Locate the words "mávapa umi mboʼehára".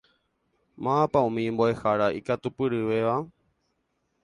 0.83-2.07